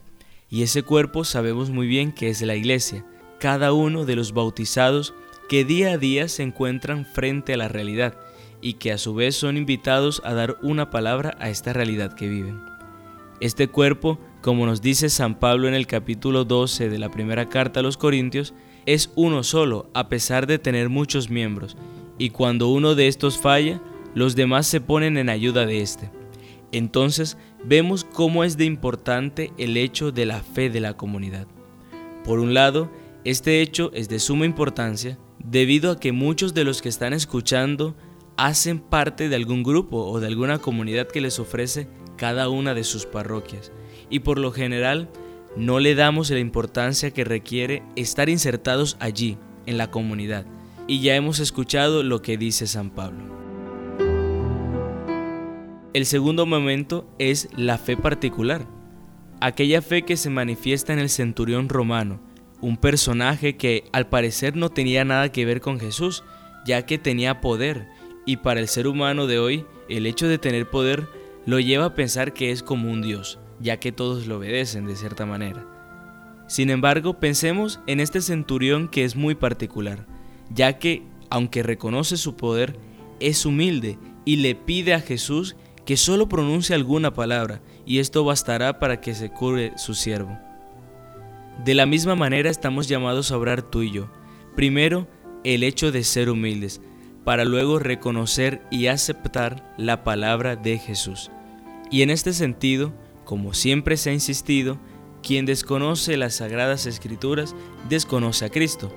y 0.53 0.61
ese 0.61 0.83
cuerpo 0.83 1.23
sabemos 1.23 1.71
muy 1.71 1.87
bien 1.87 2.11
que 2.11 2.29
es 2.29 2.39
la 2.43 2.55
iglesia, 2.55 3.03
cada 3.39 3.73
uno 3.73 4.05
de 4.05 4.15
los 4.15 4.33
bautizados 4.33 5.15
que 5.49 5.65
día 5.65 5.93
a 5.93 5.97
día 5.97 6.27
se 6.27 6.43
encuentran 6.43 7.07
frente 7.07 7.55
a 7.55 7.57
la 7.57 7.69
realidad 7.69 8.19
y 8.61 8.73
que 8.73 8.91
a 8.91 8.99
su 8.99 9.15
vez 9.15 9.35
son 9.35 9.57
invitados 9.57 10.21
a 10.23 10.35
dar 10.35 10.57
una 10.61 10.91
palabra 10.91 11.35
a 11.39 11.49
esta 11.49 11.73
realidad 11.73 12.13
que 12.13 12.29
viven. 12.29 12.61
Este 13.39 13.67
cuerpo, 13.67 14.19
como 14.41 14.67
nos 14.67 14.83
dice 14.83 15.09
San 15.09 15.39
Pablo 15.39 15.67
en 15.67 15.73
el 15.73 15.87
capítulo 15.87 16.45
12 16.45 16.87
de 16.87 16.99
la 16.99 17.09
primera 17.09 17.49
carta 17.49 17.79
a 17.79 17.83
los 17.83 17.97
Corintios, 17.97 18.53
es 18.85 19.11
uno 19.15 19.41
solo 19.41 19.89
a 19.95 20.07
pesar 20.07 20.45
de 20.45 20.59
tener 20.59 20.87
muchos 20.87 21.31
miembros, 21.31 21.77
y 22.19 22.29
cuando 22.29 22.67
uno 22.67 22.93
de 22.93 23.07
estos 23.07 23.39
falla, 23.39 23.81
los 24.13 24.35
demás 24.35 24.67
se 24.67 24.81
ponen 24.81 25.17
en 25.17 25.29
ayuda 25.29 25.65
de 25.65 25.81
éste. 25.81 26.11
Entonces 26.71 27.37
vemos 27.65 28.03
cómo 28.03 28.43
es 28.43 28.57
de 28.57 28.65
importante 28.65 29.51
el 29.57 29.77
hecho 29.77 30.11
de 30.11 30.25
la 30.25 30.41
fe 30.41 30.69
de 30.69 30.79
la 30.79 30.95
comunidad. 30.95 31.47
Por 32.23 32.39
un 32.39 32.53
lado, 32.53 32.91
este 33.25 33.61
hecho 33.61 33.91
es 33.93 34.09
de 34.09 34.19
suma 34.19 34.45
importancia 34.45 35.17
debido 35.39 35.91
a 35.91 35.99
que 35.99 36.11
muchos 36.11 36.53
de 36.53 36.63
los 36.63 36.81
que 36.81 36.89
están 36.89 37.13
escuchando 37.13 37.95
hacen 38.37 38.79
parte 38.79 39.29
de 39.29 39.35
algún 39.35 39.63
grupo 39.63 40.05
o 40.05 40.19
de 40.19 40.27
alguna 40.27 40.59
comunidad 40.59 41.07
que 41.07 41.21
les 41.21 41.39
ofrece 41.39 41.87
cada 42.17 42.49
una 42.49 42.73
de 42.73 42.83
sus 42.83 43.05
parroquias 43.05 43.71
y 44.09 44.19
por 44.19 44.39
lo 44.39 44.51
general 44.51 45.09
no 45.55 45.79
le 45.79 45.95
damos 45.95 46.29
la 46.29 46.39
importancia 46.39 47.11
que 47.11 47.23
requiere 47.23 47.83
estar 47.95 48.29
insertados 48.29 48.97
allí, 48.99 49.37
en 49.65 49.77
la 49.77 49.91
comunidad. 49.91 50.45
Y 50.87 50.99
ya 50.99 51.15
hemos 51.15 51.39
escuchado 51.39 52.03
lo 52.03 52.21
que 52.21 52.37
dice 52.37 52.67
San 52.67 52.89
Pablo. 52.89 53.32
El 55.93 56.07
segundo 56.07 56.47
momento 56.47 57.07
es 57.19 57.49
la 57.55 57.77
fe 57.77 57.95
particular, 57.95 58.65
aquella 59.41 59.79
fe 59.83 60.01
que 60.01 60.17
se 60.17 60.31
manifiesta 60.31 60.91
en 60.91 60.97
el 60.97 61.07
centurión 61.07 61.69
romano, 61.69 62.19
un 62.61 62.77
personaje 62.77 63.57
que 63.57 63.83
al 63.91 64.09
parecer 64.09 64.55
no 64.55 64.69
tenía 64.69 65.05
nada 65.05 65.31
que 65.31 65.45
ver 65.45 65.61
con 65.61 65.79
Jesús, 65.79 66.23
ya 66.65 66.87
que 66.87 66.97
tenía 66.97 67.41
poder, 67.41 67.87
y 68.25 68.37
para 68.37 68.59
el 68.59 68.69
ser 68.69 68.87
humano 68.87 69.27
de 69.27 69.37
hoy, 69.37 69.65
el 69.87 70.07
hecho 70.07 70.27
de 70.27 70.39
tener 70.39 70.67
poder 70.67 71.07
lo 71.45 71.59
lleva 71.59 71.85
a 71.85 71.93
pensar 71.93 72.33
que 72.33 72.49
es 72.49 72.63
como 72.63 72.89
un 72.89 73.03
Dios, 73.03 73.37
ya 73.59 73.77
que 73.77 73.91
todos 73.91 74.25
lo 74.25 74.37
obedecen 74.37 74.87
de 74.87 74.95
cierta 74.95 75.27
manera. 75.27 75.63
Sin 76.47 76.71
embargo, 76.71 77.19
pensemos 77.19 77.81
en 77.85 77.99
este 77.99 78.21
centurión 78.21 78.87
que 78.87 79.03
es 79.03 79.15
muy 79.15 79.35
particular, 79.35 80.07
ya 80.49 80.79
que, 80.79 81.03
aunque 81.29 81.61
reconoce 81.61 82.17
su 82.17 82.35
poder, 82.35 82.79
es 83.19 83.45
humilde 83.45 83.99
y 84.25 84.37
le 84.37 84.55
pide 84.55 84.95
a 84.95 84.99
Jesús 84.99 85.55
que 85.85 85.97
solo 85.97 86.29
pronuncie 86.29 86.75
alguna 86.75 87.13
palabra, 87.13 87.61
y 87.85 87.99
esto 87.99 88.23
bastará 88.23 88.79
para 88.79 89.01
que 89.01 89.13
se 89.13 89.29
cure 89.29 89.73
su 89.77 89.93
siervo. 89.93 90.37
De 91.63 91.75
la 91.75 91.85
misma 91.85 92.15
manera 92.15 92.49
estamos 92.49 92.87
llamados 92.87 93.31
a 93.31 93.37
obrar 93.37 93.61
tú 93.61 93.81
y 93.81 93.91
yo. 93.91 94.09
Primero, 94.55 95.07
el 95.43 95.63
hecho 95.63 95.91
de 95.91 96.03
ser 96.03 96.29
humildes, 96.29 96.81
para 97.23 97.45
luego 97.45 97.79
reconocer 97.79 98.61
y 98.69 98.87
aceptar 98.87 99.73
la 99.77 100.03
palabra 100.03 100.55
de 100.55 100.77
Jesús. 100.77 101.31
Y 101.89 102.01
en 102.01 102.09
este 102.09 102.33
sentido, 102.33 102.93
como 103.23 103.53
siempre 103.53 103.97
se 103.97 104.09
ha 104.09 104.13
insistido, 104.13 104.79
quien 105.21 105.45
desconoce 105.45 106.17
las 106.17 106.35
sagradas 106.35 106.85
escrituras 106.85 107.55
desconoce 107.87 108.45
a 108.45 108.49
Cristo. 108.49 108.93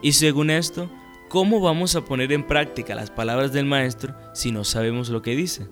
Y 0.00 0.12
según 0.12 0.50
esto, 0.50 0.90
¿cómo 1.28 1.60
vamos 1.60 1.96
a 1.96 2.04
poner 2.04 2.32
en 2.32 2.46
práctica 2.46 2.94
las 2.94 3.10
palabras 3.10 3.52
del 3.52 3.66
Maestro 3.66 4.14
si 4.32 4.52
no 4.52 4.64
sabemos 4.64 5.10
lo 5.10 5.22
que 5.22 5.36
dice? 5.36 5.68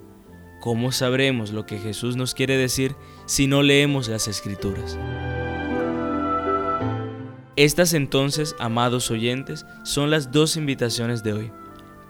¿Cómo 0.65 0.91
sabremos 0.91 1.51
lo 1.51 1.67
que 1.67 1.77
Jesús 1.77 2.15
nos 2.15 2.33
quiere 2.33 2.57
decir 2.57 2.95
si 3.27 3.45
no 3.45 3.61
leemos 3.61 4.07
las 4.07 4.27
escrituras? 4.27 4.97
Estas 7.55 7.93
entonces, 7.93 8.55
amados 8.57 9.11
oyentes, 9.11 9.63
son 9.83 10.09
las 10.09 10.31
dos 10.31 10.57
invitaciones 10.57 11.21
de 11.21 11.33
hoy. 11.33 11.51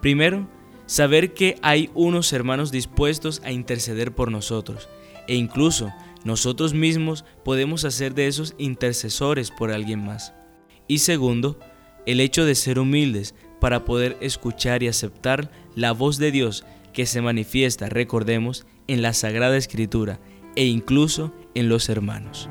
Primero, 0.02 0.48
saber 0.86 1.34
que 1.34 1.58
hay 1.64 1.90
unos 1.96 2.32
hermanos 2.32 2.72
dispuestos 2.72 3.42
a 3.44 3.52
interceder 3.52 4.16
por 4.16 4.32
nosotros 4.32 4.88
e 5.28 5.36
incluso 5.36 5.92
nosotros 6.24 6.74
mismos 6.74 7.26
podemos 7.44 7.84
hacer 7.84 8.14
de 8.14 8.28
esos 8.28 8.56
intercesores 8.58 9.52
por 9.52 9.70
alguien 9.70 10.06
más. 10.06 10.34
Y 10.88 11.00
segundo, 11.00 11.60
el 12.06 12.22
hecho 12.22 12.46
de 12.46 12.56
ser 12.56 12.80
humildes 12.80 13.36
para 13.60 13.84
poder 13.84 14.16
escuchar 14.22 14.82
y 14.82 14.88
aceptar 14.88 15.52
la 15.76 15.92
voz 15.92 16.20
de 16.20 16.32
Dios 16.32 16.64
que 16.96 17.06
se 17.06 17.22
manifiesta, 17.22 17.90
recordemos, 17.90 18.66
en 18.88 19.04
la 19.04 19.14
Sagrada 19.14 19.58
Escritura 19.58 20.20
e 20.56 20.66
incluso 20.66 21.34
en 21.54 21.68
los 21.70 21.90
hermanos. 21.90 22.50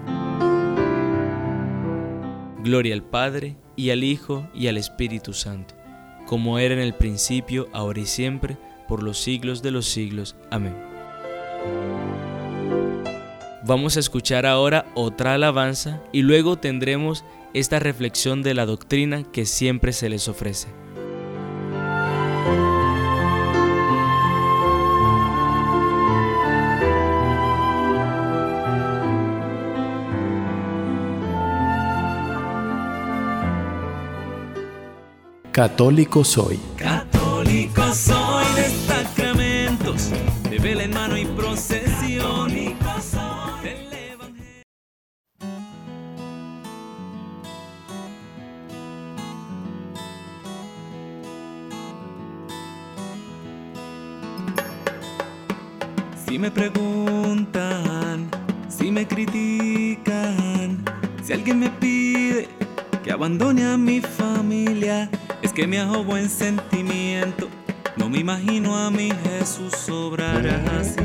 Gloria 2.63 2.95
al 2.95 3.03
Padre, 3.03 3.57
y 3.75 3.91
al 3.91 4.05
Hijo, 4.05 4.47
y 4.55 4.69
al 4.69 4.77
Espíritu 4.77 5.33
Santo, 5.33 5.75
como 6.27 6.59
era 6.59 6.75
en 6.75 6.81
el 6.81 6.95
principio, 6.95 7.69
ahora 7.73 8.01
y 8.01 8.07
siempre, 8.07 8.57
por 8.87 9.03
los 9.03 9.19
siglos 9.19 9.63
de 9.63 9.71
los 9.71 9.87
siglos. 9.87 10.37
Amén. 10.51 10.77
Vamos 13.67 13.97
a 13.97 14.01
escuchar 14.01 14.45
ahora 14.45 14.85
otra 14.95 15.35
alabanza 15.35 16.03
y 16.13 16.21
luego 16.21 16.57
tendremos 16.57 17.25
esta 17.55 17.79
reflexión 17.79 18.43
de 18.43 18.53
la 18.53 18.67
doctrina 18.67 19.25
que 19.25 19.47
siempre 19.47 19.95
se 19.95 20.11
les 20.11 20.29
ofrece. 20.29 20.84
Católico 35.55 36.25
soy. 36.25 36.59
Católico 36.77 37.81
soy 37.95 38.45
de 38.57 38.69
sacramentos, 38.89 40.11
de 40.51 40.59
vela 40.59 40.83
en 40.83 40.93
mano 40.93 41.17
y 41.17 41.25
procesión. 41.27 42.53
del 42.53 43.87
Evangelio. 43.93 44.65
Si 56.27 56.37
me 56.37 56.51
preguntan, 56.51 58.29
si 58.69 58.91
me 58.91 59.07
critican, 59.07 60.83
si 61.23 61.33
alguien 61.33 61.61
me 61.61 61.71
pide 61.71 62.49
que 63.05 63.13
abandone 63.13 63.65
a 63.65 63.77
mi 63.77 64.01
familia, 64.01 65.09
que 65.55 65.69
me 65.69 65.79
hago 65.79 66.03
buen 66.03 66.29
sentimiento. 66.29 67.49
No 67.97 68.09
me 68.09 68.19
imagino 68.19 68.77
a 68.77 68.91
mi 68.91 69.13
Jesús 69.23 69.89
obrar 69.89 70.45
así. 70.81 70.99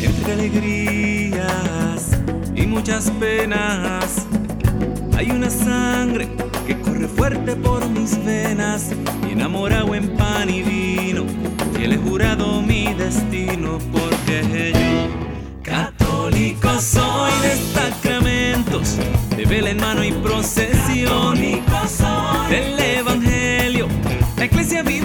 Entre 0.00 0.32
alegrías 0.32 2.10
y 2.54 2.66
muchas 2.66 3.10
penas, 3.18 4.26
hay 5.16 5.32
una 5.32 5.50
sangre 5.50 6.28
que 6.66 6.80
corre 6.80 7.08
fuerte 7.08 7.56
por 7.56 7.88
mis 7.88 8.24
venas 8.24 8.92
y 9.28 9.32
enamorado 9.32 9.92
en 9.96 10.16
pan 10.16 10.48
y 10.48 10.62
vino. 10.62 11.24
Y 11.76 11.86
le 11.88 11.96
he 11.96 11.98
jurado 11.98 12.62
mi 12.62 12.94
destino 12.94 13.78
porque 13.90 14.72
yo 14.72 15.62
católico 15.64 16.80
soy 16.80 17.32
de 17.42 18.19
de 19.36 19.44
vela 19.44 19.70
en 19.70 19.76
mano 19.78 20.04
y 20.04 20.12
procesión. 20.12 21.38
Del 22.48 22.78
Evangelio, 22.78 23.88
la 24.36 24.44
iglesia 24.44 24.82
viva 24.82 24.99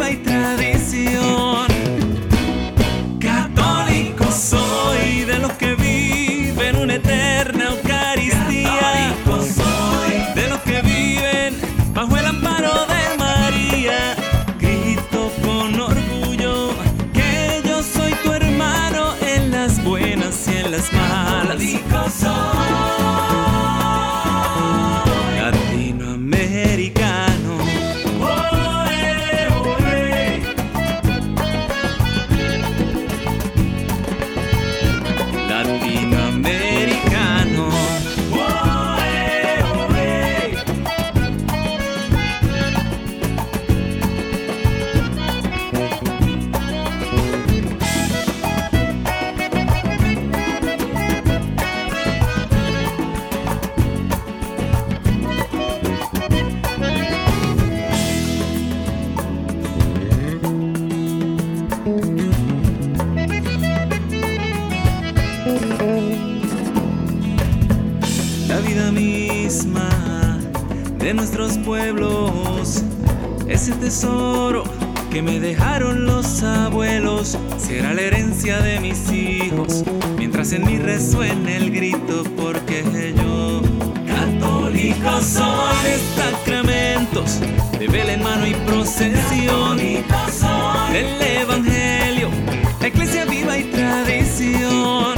ese 73.47 73.71
tesoro 73.73 74.63
que 75.11 75.21
me 75.21 75.39
dejaron 75.39 76.05
los 76.05 76.43
abuelos, 76.43 77.37
será 77.57 77.93
la 77.93 78.01
herencia 78.01 78.59
de 78.59 78.79
mis 78.79 79.11
hijos, 79.11 79.83
mientras 80.17 80.51
en 80.51 80.65
mí 80.65 80.77
resuene 80.77 81.57
el 81.57 81.71
grito, 81.71 82.23
porque 82.35 82.83
yo, 83.15 83.61
católico 84.07 85.21
soy 85.21 86.01
sacramentos, 86.15 87.39
de 87.79 87.87
vela 87.87 88.13
en 88.13 88.23
mano 88.23 88.47
y 88.47 88.53
procesión, 88.65 89.77
del 89.77 91.21
Evangelio, 91.21 92.29
la 92.81 92.87
iglesia 92.87 93.25
viva 93.25 93.57
y 93.57 93.63
tradición. 93.65 95.15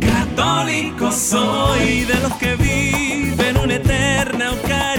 Católico 0.00 1.12
soy 1.12 2.04
de 2.04 2.14
los 2.20 2.32
que 2.34 2.56
viven 2.56 3.56
una 3.58 3.74
eterna 3.74 4.46
Eucaristía. 4.46 4.97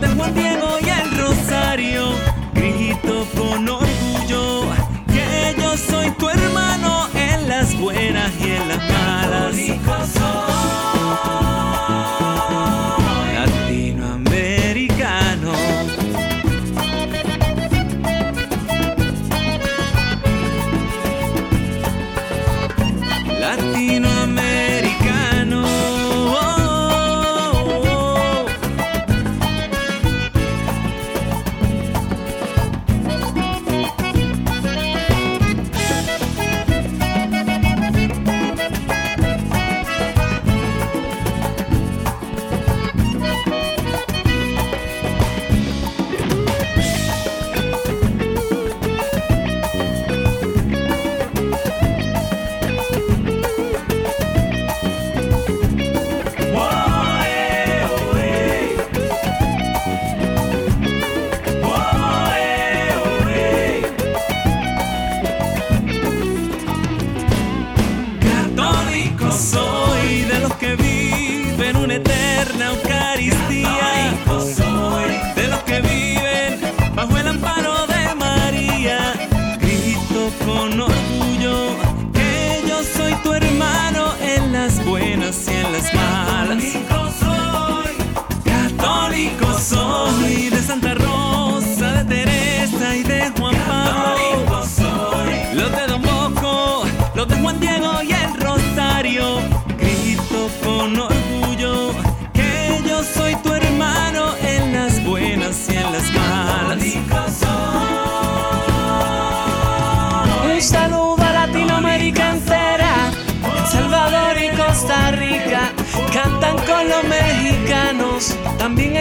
De 0.00 0.08
Juan 0.08 0.34
Diego 0.34 0.78
y 0.80 0.88
el 0.88 1.18
Rosario. 1.18 2.12
Grito 2.54 3.26
con 3.36 3.68
orgullo 3.68 4.62
que 5.06 5.54
yo 5.58 5.76
soy 5.76 6.10
tu 6.12 6.28
hermano 6.28 7.08
en 7.14 7.48
las 7.48 7.78
buenas 7.78 8.32
y 8.40 8.50
en 8.50 8.68
las 8.68 8.78
malas. 8.78 10.49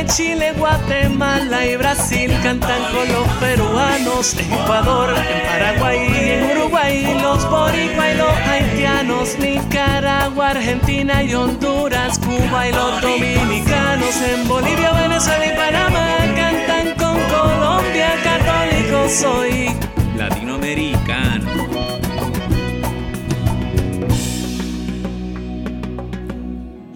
Chile, 0.05 0.53
Guatemala 0.57 1.65
y 1.65 1.75
Brasil, 1.75 2.31
cantan 2.41 2.81
con 2.93 3.07
los 3.07 3.27
peruanos, 3.39 4.35
en 4.35 4.53
Ecuador, 4.53 5.09
en 5.09 5.47
Paraguay 5.47 5.99
en 6.13 6.57
Uruguay, 6.57 7.19
los 7.21 7.49
boricua 7.49 8.11
y 8.11 8.17
los 8.17 8.33
haitianos, 8.47 9.37
Nicaragua, 9.39 10.49
Argentina 10.49 11.23
y 11.23 11.33
Honduras, 11.33 12.19
Cuba 12.19 12.67
y 12.67 12.71
los 12.71 13.01
dominicanos, 13.01 14.21
en 14.21 14.47
Bolivia, 14.47 14.91
Venezuela 14.93 15.45
y 15.45 15.55
Panamá, 15.57 16.17
cantan 16.35 16.95
con 16.95 17.19
Colombia, 17.29 18.11
católico 18.23 19.09
soy 19.09 19.75
latinoamericano. 20.17 21.49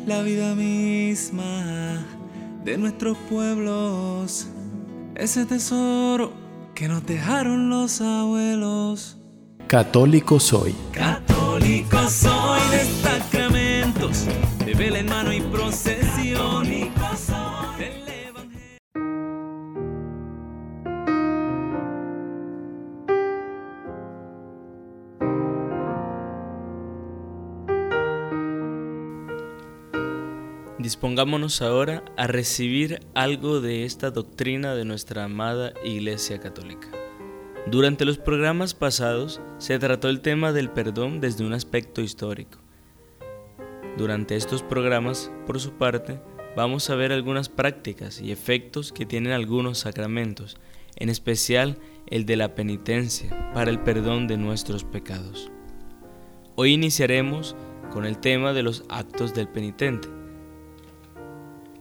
La 0.05 0.21
vida 0.21 0.53
misma 0.55 2.12
de 2.63 2.77
nuestros 2.77 3.17
pueblos, 3.29 4.47
ese 5.15 5.45
tesoro 5.45 6.33
que 6.73 6.87
nos 6.87 7.05
dejaron 7.05 7.69
los 7.69 7.99
abuelos. 8.01 9.17
Católico 9.67 10.39
soy. 10.39 10.73
Católico 10.91 11.97
soy 12.09 12.61
de 12.71 12.85
sacramentos, 13.01 14.25
de 14.65 14.73
vela 14.73 14.99
en 14.99 15.07
mano 15.07 15.33
y 15.33 15.41
procesión. 15.41 16.02
Dispongámonos 30.83 31.61
ahora 31.61 32.03
a 32.17 32.27
recibir 32.27 32.99
algo 33.15 33.61
de 33.61 33.85
esta 33.85 34.11
doctrina 34.11 34.75
de 34.75 34.83
nuestra 34.83 35.23
amada 35.23 35.71
Iglesia 35.85 36.41
Católica. 36.41 36.89
Durante 37.67 38.03
los 38.03 38.17
programas 38.17 38.73
pasados 38.73 39.39
se 39.59 39.79
trató 39.79 40.09
el 40.09 40.19
tema 40.19 40.51
del 40.51 40.69
perdón 40.69 41.21
desde 41.21 41.45
un 41.45 41.53
aspecto 41.53 42.01
histórico. 42.01 42.59
Durante 43.97 44.35
estos 44.35 44.61
programas, 44.61 45.31
por 45.47 45.57
su 45.61 45.71
parte, 45.71 46.19
vamos 46.57 46.89
a 46.89 46.95
ver 46.95 47.13
algunas 47.13 47.47
prácticas 47.47 48.19
y 48.19 48.33
efectos 48.33 48.91
que 48.91 49.05
tienen 49.05 49.31
algunos 49.31 49.77
sacramentos, 49.77 50.57
en 50.97 51.07
especial 51.07 51.77
el 52.07 52.25
de 52.25 52.35
la 52.35 52.55
penitencia 52.55 53.53
para 53.53 53.71
el 53.71 53.79
perdón 53.79 54.27
de 54.27 54.35
nuestros 54.35 54.83
pecados. 54.83 55.49
Hoy 56.55 56.73
iniciaremos 56.73 57.55
con 57.93 58.05
el 58.05 58.17
tema 58.17 58.51
de 58.51 58.63
los 58.63 58.83
actos 58.89 59.33
del 59.33 59.47
penitente. 59.47 60.09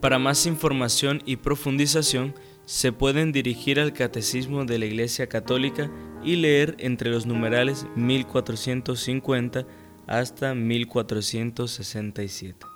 Para 0.03 0.19
más 0.19 0.47
información 0.47 1.23
y 1.27 1.37
profundización, 1.37 2.35
se 2.65 2.91
pueden 2.91 3.31
dirigir 3.31 3.79
al 3.79 3.93
Catecismo 3.93 4.65
de 4.65 4.81
la 4.81 4.87
Iglesia 4.87 5.29
Católica 5.29 5.93
y 6.25 6.35
leer 6.35 6.75
entre 6.81 7.09
los 7.09 7.25
numerales 7.25 7.87
1450 7.95 9.65
hasta 10.09 10.57
1467. 10.57 12.67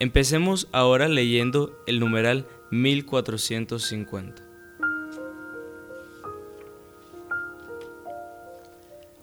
Empecemos 0.00 0.66
ahora 0.72 1.06
leyendo 1.06 1.78
el 1.86 2.00
numeral 2.00 2.48
1450. 2.72 4.42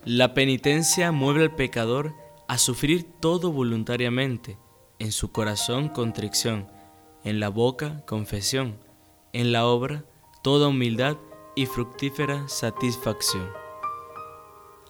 La 0.05 0.33
penitencia 0.33 1.11
mueve 1.11 1.43
al 1.43 1.53
pecador 1.53 2.13
a 2.47 2.57
sufrir 2.57 3.05
todo 3.19 3.51
voluntariamente, 3.51 4.57
en 4.99 5.11
su 5.11 5.33
corazón 5.33 5.89
contrición, 5.89 6.78
en 7.29 7.39
la 7.39 7.49
boca 7.49 8.03
confesión, 8.07 8.77
en 9.33 9.51
la 9.51 9.67
obra 9.67 10.03
toda 10.41 10.69
humildad 10.69 11.17
y 11.55 11.67
fructífera 11.67 12.47
satisfacción. 12.47 13.47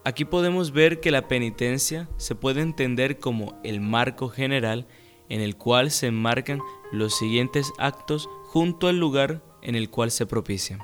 Aquí 0.06 0.24
podemos 0.24 0.72
ver 0.72 1.02
que 1.02 1.12
la 1.12 1.28
penitencia 1.28 2.08
se 2.16 2.36
puede 2.36 2.62
entender 2.62 3.20
como 3.20 3.60
el 3.64 3.82
marco 3.82 4.30
general 4.30 4.88
en 5.28 5.42
el 5.42 5.58
cual 5.58 5.92
se 5.92 6.08
enmarcan 6.08 6.62
los 6.92 7.18
siguientes 7.18 7.74
actos 7.78 8.30
junto 8.46 8.88
al 8.88 8.98
lugar 9.00 9.44
en 9.62 9.76
el 9.76 9.90
cual 9.90 10.10
se 10.10 10.26
propician. 10.26 10.80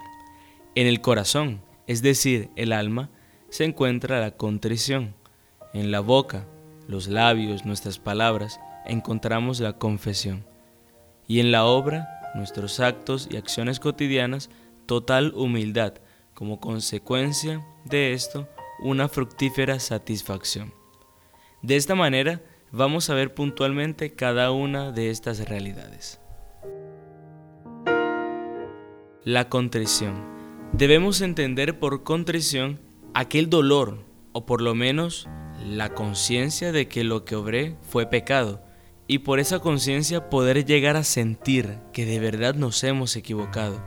En 0.75 0.87
el 0.87 0.99
corazón, 0.99 1.61
es 1.87 2.01
decir, 2.01 2.49
el 2.57 2.73
alma, 2.73 3.09
se 3.49 3.63
encuentra 3.63 4.19
la 4.19 4.31
contrición. 4.31 5.15
En 5.73 5.89
la 5.91 6.01
boca, 6.01 6.45
los 6.87 7.07
labios, 7.07 7.65
nuestras 7.65 7.97
palabras, 7.97 8.59
encontramos 8.85 9.61
la 9.61 9.77
confesión. 9.77 10.45
Y 11.27 11.39
en 11.39 11.51
la 11.51 11.65
obra, 11.65 12.07
nuestros 12.35 12.79
actos 12.79 13.27
y 13.31 13.38
acciones 13.38 13.79
cotidianas, 13.79 14.49
total 14.85 15.33
humildad, 15.35 15.93
como 16.33 16.59
consecuencia 16.59 17.65
de 17.85 18.13
esto, 18.13 18.47
una 18.79 19.07
fructífera 19.07 19.79
satisfacción. 19.79 20.73
De 21.61 21.75
esta 21.77 21.95
manera, 21.95 22.41
vamos 22.71 23.09
a 23.09 23.15
ver 23.15 23.33
puntualmente 23.33 24.13
cada 24.13 24.51
una 24.51 24.91
de 24.91 25.09
estas 25.09 25.47
realidades. 25.47 26.19
La 29.23 29.49
contrición. 29.49 30.23
Debemos 30.73 31.21
entender 31.21 31.79
por 31.79 32.03
contrición 32.03 32.79
aquel 33.13 33.49
dolor, 33.49 34.03
o 34.33 34.45
por 34.45 34.61
lo 34.61 34.75
menos 34.75 35.27
la 35.63 35.93
conciencia 35.93 36.71
de 36.71 36.88
que 36.88 37.03
lo 37.05 37.23
que 37.23 37.35
obré 37.35 37.77
fue 37.81 38.07
pecado, 38.07 38.64
y 39.07 39.19
por 39.19 39.39
esa 39.39 39.59
conciencia 39.59 40.29
poder 40.29 40.65
llegar 40.65 40.95
a 40.95 41.03
sentir 41.03 41.79
que 41.93 42.05
de 42.05 42.19
verdad 42.19 42.55
nos 42.55 42.83
hemos 42.83 43.15
equivocado, 43.15 43.83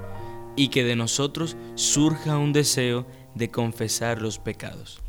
y 0.57 0.69
que 0.69 0.85
de 0.85 0.97
nosotros 0.97 1.57
surja 1.75 2.39
un 2.39 2.53
deseo 2.53 3.07
de 3.35 3.51
confesar 3.51 4.21
los 4.21 4.39
pecados. 4.39 5.01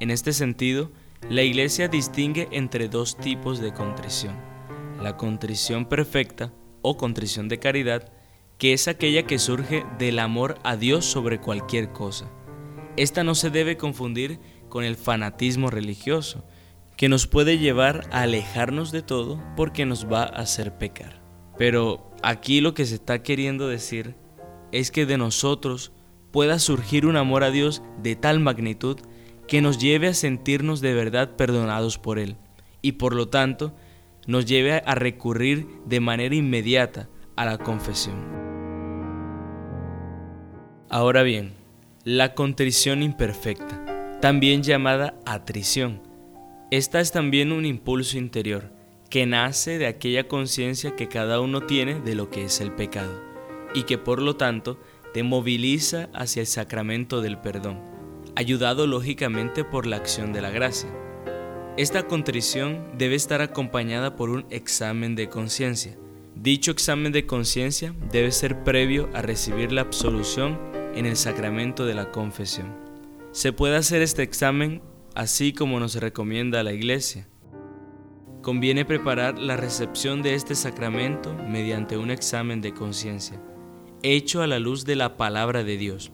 En 0.00 0.10
este 0.10 0.32
sentido, 0.32 0.90
la 1.28 1.42
Iglesia 1.42 1.88
distingue 1.88 2.48
entre 2.52 2.88
dos 2.88 3.16
tipos 3.16 3.60
de 3.60 3.72
contrición. 3.72 4.36
La 5.00 5.16
contrición 5.16 5.86
perfecta 5.86 6.52
o 6.82 6.96
contrición 6.96 7.48
de 7.48 7.58
caridad, 7.58 8.12
que 8.58 8.72
es 8.72 8.88
aquella 8.88 9.26
que 9.26 9.38
surge 9.38 9.84
del 9.98 10.18
amor 10.18 10.58
a 10.62 10.76
Dios 10.76 11.04
sobre 11.04 11.40
cualquier 11.40 11.92
cosa. 11.92 12.30
Esta 12.96 13.24
no 13.24 13.34
se 13.34 13.50
debe 13.50 13.76
confundir 13.76 14.38
con 14.68 14.84
el 14.84 14.96
fanatismo 14.96 15.70
religioso, 15.70 16.44
que 16.96 17.08
nos 17.08 17.26
puede 17.26 17.58
llevar 17.58 18.08
a 18.12 18.22
alejarnos 18.22 18.92
de 18.92 19.02
todo 19.02 19.42
porque 19.56 19.86
nos 19.86 20.10
va 20.10 20.22
a 20.22 20.40
hacer 20.40 20.76
pecar. 20.78 21.22
Pero 21.58 22.10
aquí 22.22 22.60
lo 22.60 22.74
que 22.74 22.86
se 22.86 22.94
está 22.96 23.22
queriendo 23.22 23.68
decir 23.68 24.16
es 24.72 24.90
que 24.90 25.06
de 25.06 25.18
nosotros 25.18 25.92
pueda 26.30 26.58
surgir 26.58 27.06
un 27.06 27.16
amor 27.16 27.44
a 27.44 27.50
Dios 27.50 27.82
de 28.02 28.16
tal 28.16 28.40
magnitud 28.40 28.98
que 29.46 29.60
nos 29.60 29.78
lleve 29.78 30.08
a 30.08 30.14
sentirnos 30.14 30.80
de 30.80 30.94
verdad 30.94 31.36
perdonados 31.36 31.98
por 31.98 32.18
Él 32.18 32.36
y 32.82 32.92
por 32.92 33.14
lo 33.14 33.28
tanto 33.28 33.74
nos 34.26 34.46
lleve 34.46 34.82
a 34.84 34.94
recurrir 34.94 35.66
de 35.86 36.00
manera 36.00 36.34
inmediata 36.34 37.08
a 37.36 37.44
la 37.44 37.58
confesión. 37.58 38.16
Ahora 40.88 41.22
bien, 41.22 41.54
la 42.04 42.34
contrición 42.34 43.02
imperfecta, 43.02 44.18
también 44.20 44.62
llamada 44.62 45.14
atrición, 45.26 46.02
esta 46.76 47.00
es 47.00 47.12
también 47.12 47.52
un 47.52 47.66
impulso 47.66 48.18
interior 48.18 48.72
que 49.08 49.26
nace 49.26 49.78
de 49.78 49.86
aquella 49.86 50.26
conciencia 50.26 50.96
que 50.96 51.08
cada 51.08 51.40
uno 51.40 51.60
tiene 51.60 52.00
de 52.00 52.16
lo 52.16 52.30
que 52.30 52.46
es 52.46 52.60
el 52.60 52.72
pecado 52.72 53.22
y 53.74 53.84
que 53.84 53.96
por 53.96 54.20
lo 54.20 54.34
tanto 54.34 54.80
te 55.12 55.22
moviliza 55.22 56.08
hacia 56.12 56.40
el 56.40 56.48
sacramento 56.48 57.20
del 57.20 57.38
perdón, 57.38 57.80
ayudado 58.34 58.88
lógicamente 58.88 59.62
por 59.62 59.86
la 59.86 59.96
acción 59.96 60.32
de 60.32 60.40
la 60.40 60.50
gracia. 60.50 60.90
Esta 61.76 62.08
contrición 62.08 62.84
debe 62.98 63.14
estar 63.14 63.40
acompañada 63.40 64.16
por 64.16 64.30
un 64.30 64.44
examen 64.50 65.14
de 65.14 65.28
conciencia. 65.28 65.96
Dicho 66.34 66.72
examen 66.72 67.12
de 67.12 67.24
conciencia 67.24 67.94
debe 68.10 68.32
ser 68.32 68.64
previo 68.64 69.08
a 69.14 69.22
recibir 69.22 69.70
la 69.70 69.82
absolución 69.82 70.58
en 70.96 71.06
el 71.06 71.16
sacramento 71.16 71.86
de 71.86 71.94
la 71.94 72.10
confesión. 72.10 72.74
Se 73.30 73.52
puede 73.52 73.76
hacer 73.76 74.02
este 74.02 74.24
examen 74.24 74.82
así 75.14 75.52
como 75.52 75.78
nos 75.78 75.94
recomienda 75.94 76.62
la 76.62 76.72
Iglesia. 76.72 77.28
Conviene 78.42 78.84
preparar 78.84 79.38
la 79.38 79.56
recepción 79.56 80.22
de 80.22 80.34
este 80.34 80.54
sacramento 80.54 81.34
mediante 81.34 81.96
un 81.96 82.10
examen 82.10 82.60
de 82.60 82.74
conciencia, 82.74 83.40
hecho 84.02 84.42
a 84.42 84.46
la 84.46 84.58
luz 84.58 84.84
de 84.84 84.96
la 84.96 85.16
palabra 85.16 85.64
de 85.64 85.78
Dios. 85.78 86.12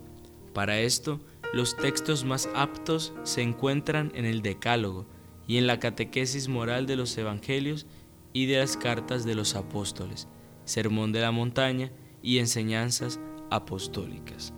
Para 0.53 0.81
esto, 0.81 1.21
los 1.53 1.77
textos 1.77 2.25
más 2.25 2.49
aptos 2.55 3.13
se 3.25 3.43
encuentran 3.43 4.13
en 4.15 4.25
el 4.25 4.43
Decálogo 4.43 5.09
y 5.49 5.57
en 5.57 5.67
la 5.67 5.81
catequesis 5.81 6.49
moral 6.49 6.87
de 6.87 6.97
los 6.97 7.17
Evangelios 7.19 7.87
y 8.33 8.47
de 8.47 8.59
las 8.59 8.77
cartas 8.77 9.25
de 9.25 9.35
los 9.35 9.57
apóstoles, 9.57 10.29
Sermón 10.65 11.11
de 11.11 11.21
la 11.21 11.33
Montaña 11.33 11.91
y 12.23 12.39
enseñanzas 12.39 13.19
apostólicas. 13.51 14.55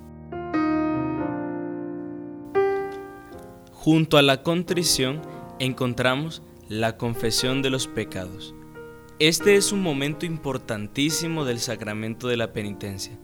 Junto 3.83 4.17
a 4.17 4.23
la 4.23 4.45
contrición 4.45 5.21
encontramos 5.59 6.41
la 6.69 6.97
confesión 6.97 7.63
de 7.63 7.71
los 7.71 7.89
pecados. 7.89 8.55
Este 9.19 9.57
es 9.57 9.73
un 9.73 9.83
momento 9.83 10.25
importantísimo 10.25 11.45
del 11.45 11.59
sacramento 11.59 12.29
de 12.29 12.37
la 12.37 12.53
penitencia, 12.53 13.19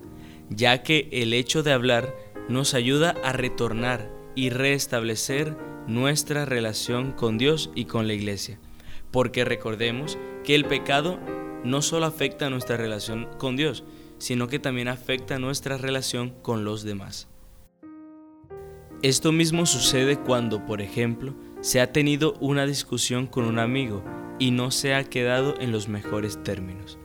ya 0.50 0.82
que 0.82 1.08
el 1.12 1.32
hecho 1.32 1.62
de 1.62 1.70
hablar 1.70 2.12
nos 2.48 2.74
ayuda 2.74 3.14
a 3.22 3.32
retornar 3.32 4.10
y 4.34 4.50
restablecer 4.50 5.56
nuestra 5.86 6.44
relación 6.44 7.12
con 7.12 7.38
Dios 7.38 7.70
y 7.76 7.84
con 7.84 8.08
la 8.08 8.14
iglesia. 8.14 8.58
Porque 9.12 9.44
recordemos 9.44 10.18
que 10.42 10.56
el 10.56 10.64
pecado 10.64 11.20
no 11.62 11.82
solo 11.82 12.06
afecta 12.06 12.50
nuestra 12.50 12.76
relación 12.76 13.28
con 13.38 13.54
Dios, 13.54 13.84
sino 14.18 14.48
que 14.48 14.58
también 14.58 14.88
afecta 14.88 15.38
nuestra 15.38 15.78
relación 15.78 16.30
con 16.42 16.64
los 16.64 16.82
demás. 16.82 17.28
Esto 19.02 19.30
mismo 19.30 19.64
sucede 19.64 20.18
cuando, 20.18 20.66
por 20.66 20.80
ejemplo, 20.80 21.36
se 21.60 21.80
ha 21.80 21.92
tenido 21.92 22.34
una 22.40 22.66
discusión 22.66 23.28
con 23.28 23.44
un 23.44 23.60
amigo 23.60 24.02
y 24.40 24.50
no 24.50 24.72
se 24.72 24.94
ha 24.94 25.04
quedado 25.04 25.54
en 25.60 25.70
los 25.70 25.88
mejores 25.88 26.42
términos. 26.42 26.98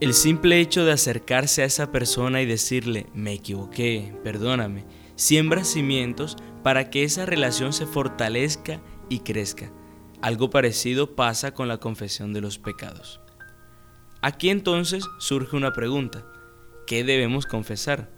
El 0.00 0.14
simple 0.14 0.58
hecho 0.58 0.86
de 0.86 0.92
acercarse 0.92 1.62
a 1.62 1.66
esa 1.66 1.92
persona 1.92 2.40
y 2.40 2.46
decirle, 2.46 3.08
me 3.12 3.34
equivoqué, 3.34 4.18
perdóname, 4.24 4.86
siembra 5.16 5.64
cimientos 5.64 6.36
para 6.62 6.88
que 6.88 7.04
esa 7.04 7.26
relación 7.26 7.74
se 7.74 7.84
fortalezca 7.84 8.80
y 9.10 9.20
crezca. 9.20 9.70
Algo 10.22 10.48
parecido 10.48 11.14
pasa 11.14 11.52
con 11.52 11.68
la 11.68 11.76
confesión 11.76 12.32
de 12.32 12.40
los 12.40 12.58
pecados. 12.58 13.20
Aquí 14.22 14.48
entonces 14.48 15.04
surge 15.18 15.56
una 15.56 15.74
pregunta. 15.74 16.24
¿Qué 16.86 17.04
debemos 17.04 17.44
confesar? 17.44 18.15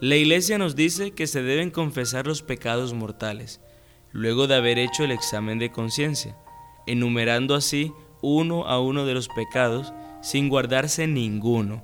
La 0.00 0.16
iglesia 0.16 0.58
nos 0.58 0.76
dice 0.76 1.12
que 1.12 1.26
se 1.26 1.42
deben 1.42 1.70
confesar 1.70 2.26
los 2.26 2.42
pecados 2.42 2.92
mortales, 2.92 3.62
luego 4.12 4.46
de 4.46 4.54
haber 4.54 4.78
hecho 4.78 5.04
el 5.04 5.10
examen 5.10 5.58
de 5.58 5.72
conciencia, 5.72 6.36
enumerando 6.86 7.54
así 7.54 7.94
uno 8.20 8.66
a 8.66 8.78
uno 8.78 9.06
de 9.06 9.14
los 9.14 9.28
pecados 9.28 9.94
sin 10.20 10.50
guardarse 10.50 11.06
ninguno, 11.06 11.82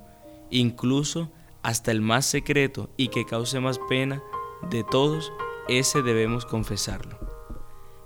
incluso 0.51 1.31
hasta 1.63 1.89
el 1.89 2.01
más 2.01 2.27
secreto 2.27 2.91
y 2.97 3.07
que 3.07 3.25
cause 3.25 3.59
más 3.59 3.79
pena 3.89 4.21
de 4.69 4.83
todos, 4.83 5.33
ese 5.67 6.03
debemos 6.03 6.45
confesarlo. 6.45 7.17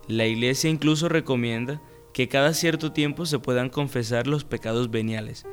La 0.08 0.26
iglesia 0.26 0.70
incluso 0.70 1.10
recomienda 1.10 1.82
que 2.14 2.30
cada 2.30 2.54
cierto 2.54 2.94
tiempo 2.94 3.26
se 3.26 3.40
puedan 3.40 3.70
confesar 3.70 4.26
los 4.26 4.46
pecados 4.46 4.90
veniales, 4.90 5.46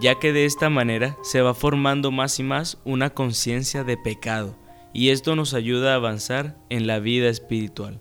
ya 0.00 0.18
que 0.18 0.32
de 0.32 0.44
esta 0.44 0.68
manera 0.68 1.16
se 1.22 1.40
va 1.40 1.54
formando 1.54 2.10
más 2.10 2.38
y 2.38 2.42
más 2.42 2.78
una 2.84 3.10
conciencia 3.10 3.84
de 3.84 3.96
pecado, 3.96 4.56
y 4.92 5.10
esto 5.10 5.36
nos 5.36 5.54
ayuda 5.54 5.92
a 5.92 5.96
avanzar 5.96 6.56
en 6.70 6.86
la 6.86 6.98
vida 6.98 7.28
espiritual. 7.28 8.00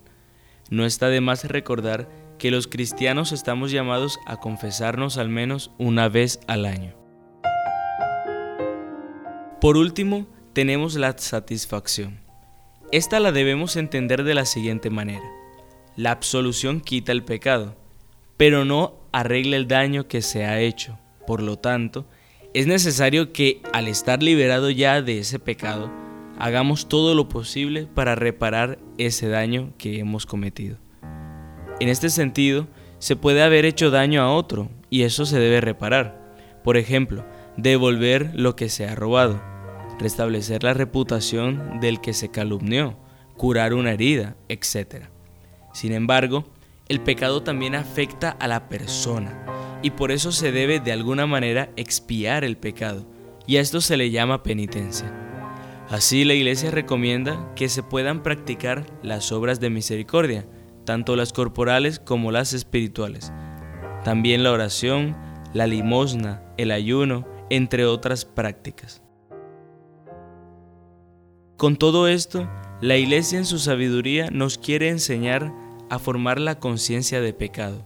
No 0.69 0.85
está 0.85 1.09
de 1.09 1.21
más 1.21 1.45
recordar 1.45 2.09
que 2.37 2.51
los 2.51 2.67
cristianos 2.67 3.31
estamos 3.31 3.71
llamados 3.71 4.19
a 4.25 4.37
confesarnos 4.37 5.17
al 5.17 5.29
menos 5.29 5.71
una 5.77 6.09
vez 6.09 6.39
al 6.47 6.65
año. 6.65 6.93
Por 9.61 9.77
último, 9.77 10.27
tenemos 10.53 10.95
la 10.95 11.17
satisfacción. 11.17 12.19
Esta 12.91 13.19
la 13.19 13.31
debemos 13.31 13.75
entender 13.77 14.23
de 14.23 14.33
la 14.33 14.45
siguiente 14.45 14.89
manera. 14.89 15.25
La 15.95 16.11
absolución 16.11 16.81
quita 16.81 17.11
el 17.11 17.23
pecado, 17.23 17.75
pero 18.37 18.65
no 18.65 18.95
arregla 19.11 19.55
el 19.57 19.67
daño 19.67 20.07
que 20.07 20.21
se 20.21 20.45
ha 20.45 20.59
hecho. 20.59 20.99
Por 21.25 21.41
lo 21.41 21.57
tanto, 21.57 22.05
es 22.53 22.67
necesario 22.67 23.33
que 23.33 23.61
al 23.73 23.87
estar 23.87 24.23
liberado 24.23 24.69
ya 24.69 25.01
de 25.01 25.19
ese 25.19 25.39
pecado, 25.39 25.91
hagamos 26.39 26.87
todo 26.87 27.13
lo 27.15 27.27
posible 27.27 27.87
para 27.93 28.15
reparar 28.15 28.79
ese 28.97 29.27
daño 29.27 29.73
que 29.77 29.99
hemos 29.99 30.25
cometido. 30.25 30.77
En 31.79 31.89
este 31.89 32.09
sentido, 32.09 32.67
se 32.99 33.15
puede 33.15 33.43
haber 33.43 33.65
hecho 33.65 33.91
daño 33.91 34.21
a 34.21 34.31
otro 34.31 34.69
y 34.89 35.03
eso 35.03 35.25
se 35.25 35.37
debe 35.37 35.59
reparar. 35.59 36.33
Por 36.63 36.77
ejemplo, 36.77 37.25
devolver 37.57 38.31
lo 38.33 38.55
que 38.55 38.69
se 38.69 38.87
ha 38.87 38.95
robado, 38.95 39.41
restablecer 39.99 40.63
la 40.63 40.73
reputación 40.73 41.79
del 41.81 41.99
que 41.99 42.13
se 42.13 42.29
calumnió, 42.29 42.97
curar 43.35 43.73
una 43.73 43.91
herida, 43.91 44.37
etc. 44.47 45.07
Sin 45.73 45.91
embargo, 45.91 46.45
el 46.87 47.01
pecado 47.01 47.43
también 47.43 47.75
afecta 47.75 48.29
a 48.29 48.47
la 48.47 48.69
persona 48.69 49.54
y 49.81 49.91
por 49.91 50.11
eso 50.11 50.31
se 50.31 50.51
debe 50.51 50.79
de 50.79 50.91
alguna 50.91 51.25
manera 51.25 51.69
expiar 51.75 52.43
el 52.43 52.57
pecado 52.57 53.05
y 53.47 53.57
a 53.57 53.61
esto 53.61 53.81
se 53.81 53.97
le 53.97 54.11
llama 54.11 54.43
penitencia. 54.43 55.11
Así 55.89 56.25
la 56.25 56.33
iglesia 56.33 56.71
recomienda 56.71 57.53
que 57.55 57.69
se 57.69 57.83
puedan 57.83 58.23
practicar 58.23 58.85
las 59.03 59.31
obras 59.31 59.59
de 59.59 59.69
misericordia, 59.69 60.45
tanto 60.83 61.15
las 61.15 61.31
corporales 61.31 61.99
como 61.99 62.31
las 62.31 62.53
espirituales. 62.53 63.31
También 64.03 64.43
la 64.43 64.51
oración, 64.51 65.15
la 65.53 65.67
limosna, 65.67 66.41
el 66.57 66.71
ayuno, 66.71 67.27
entre 67.49 67.85
otras 67.85 68.25
prácticas. 68.25 69.01
Con 71.57 71.77
todo 71.77 72.07
esto, 72.07 72.49
la 72.81 72.97
Iglesia 72.97 73.37
en 73.37 73.45
su 73.45 73.59
sabiduría 73.59 74.29
nos 74.31 74.57
quiere 74.57 74.89
enseñar 74.89 75.53
a 75.89 75.99
formar 75.99 76.39
la 76.39 76.59
conciencia 76.59 77.21
de 77.21 77.33
pecado. 77.33 77.85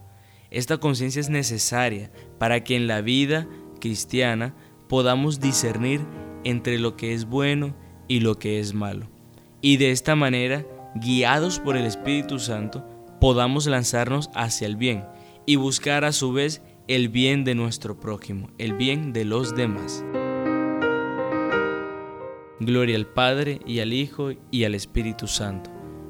Esta 0.51 0.77
conciencia 0.77 1.19
es 1.19 1.29
necesaria 1.29 2.11
para 2.37 2.63
que 2.63 2.75
en 2.75 2.87
la 2.87 3.01
vida 3.01 3.47
cristiana 3.79 4.55
podamos 4.87 5.39
discernir 5.39 6.01
entre 6.43 6.79
lo 6.79 6.95
que 6.95 7.13
es 7.13 7.25
bueno 7.25 7.75
y 8.07 8.21
lo 8.21 8.39
que 8.39 8.59
es 8.59 8.73
malo. 8.73 9.07
Y 9.61 9.77
de 9.77 9.91
esta 9.91 10.15
manera 10.15 10.65
guiados 10.95 11.59
por 11.59 11.77
el 11.77 11.85
Espíritu 11.85 12.39
Santo, 12.39 12.85
podamos 13.21 13.67
lanzarnos 13.67 14.29
hacia 14.33 14.67
el 14.67 14.75
bien 14.75 15.05
y 15.45 15.55
buscar 15.55 16.05
a 16.05 16.11
su 16.11 16.33
vez 16.33 16.61
el 16.87 17.09
bien 17.09 17.43
de 17.43 17.55
nuestro 17.55 17.99
prójimo, 17.99 18.49
el 18.57 18.73
bien 18.73 19.13
de 19.13 19.25
los 19.25 19.55
demás. 19.55 20.03
Gloria 22.59 22.95
al 22.95 23.07
Padre 23.07 23.59
y 23.65 23.79
al 23.79 23.93
Hijo 23.93 24.31
y 24.51 24.63
al 24.63 24.75
Espíritu 24.75 25.27
Santo, 25.27 25.69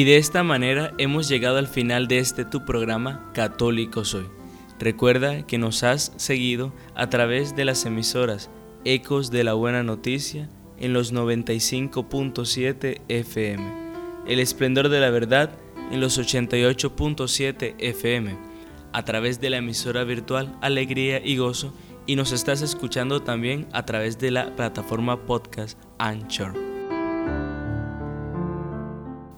Y 0.00 0.04
de 0.04 0.16
esta 0.16 0.42
manera 0.42 0.94
hemos 0.96 1.28
llegado 1.28 1.58
al 1.58 1.66
final 1.66 2.08
de 2.08 2.20
este 2.20 2.46
tu 2.46 2.64
programa 2.64 3.30
Católico 3.34 4.02
Soy. 4.06 4.24
Recuerda 4.78 5.46
que 5.46 5.58
nos 5.58 5.82
has 5.82 6.14
seguido 6.16 6.72
a 6.94 7.10
través 7.10 7.54
de 7.54 7.66
las 7.66 7.84
emisoras 7.84 8.48
Ecos 8.86 9.30
de 9.30 9.44
la 9.44 9.52
Buena 9.52 9.82
Noticia 9.82 10.48
en 10.78 10.94
los 10.94 11.12
95.7 11.12 13.02
FM, 13.08 13.92
El 14.26 14.40
Esplendor 14.40 14.88
de 14.88 15.00
la 15.00 15.10
Verdad 15.10 15.50
en 15.92 16.00
los 16.00 16.18
88.7 16.18 17.74
FM, 17.76 18.38
a 18.94 19.04
través 19.04 19.38
de 19.38 19.50
la 19.50 19.58
emisora 19.58 20.04
virtual 20.04 20.56
Alegría 20.62 21.20
y 21.22 21.36
Gozo 21.36 21.74
y 22.06 22.16
nos 22.16 22.32
estás 22.32 22.62
escuchando 22.62 23.20
también 23.20 23.68
a 23.74 23.84
través 23.84 24.18
de 24.18 24.30
la 24.30 24.56
plataforma 24.56 25.26
podcast 25.26 25.78
Anchor. 25.98 26.69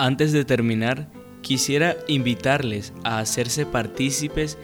Antes 0.03 0.33
de 0.33 0.45
terminar, 0.45 1.09
quisiera 1.43 1.97
invitarles 2.09 2.93
a 3.05 3.21
hacerse 3.21 3.67
partícipes 3.67 4.59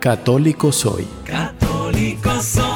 Católico 0.00 0.72
soy. 0.72 1.06
Católico 1.24 2.40
soy 2.40 2.69